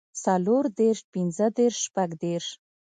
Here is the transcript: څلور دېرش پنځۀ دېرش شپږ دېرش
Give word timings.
څلور 0.23 0.63
دېرش 0.79 0.99
پنځۀ 1.13 1.47
دېرش 1.57 1.77
شپږ 1.85 2.09
دېرش 2.23 2.47